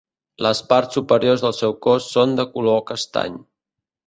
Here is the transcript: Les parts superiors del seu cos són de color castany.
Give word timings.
Les 0.45 0.61
parts 0.71 0.97
superiors 0.99 1.43
del 1.47 1.53
seu 1.57 1.75
cos 1.89 2.09
són 2.15 2.35
de 2.41 2.47
color 2.57 2.83
castany. 2.89 3.39